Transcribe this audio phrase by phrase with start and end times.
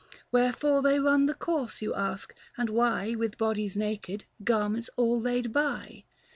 [0.31, 5.53] Wherefore they run the course, you ask, and why With bodies naked, garments all laid
[5.53, 6.05] by